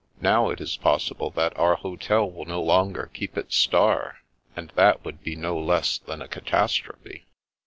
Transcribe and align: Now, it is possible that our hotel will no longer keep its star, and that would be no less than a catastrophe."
Now, 0.23 0.49
it 0.49 0.59
is 0.59 0.77
possible 0.77 1.29
that 1.35 1.55
our 1.59 1.75
hotel 1.75 2.27
will 2.27 2.45
no 2.45 2.59
longer 2.59 3.11
keep 3.13 3.37
its 3.37 3.55
star, 3.55 4.21
and 4.55 4.71
that 4.73 5.05
would 5.05 5.21
be 5.21 5.35
no 5.35 5.59
less 5.59 5.99
than 5.99 6.23
a 6.23 6.27
catastrophe." 6.27 7.27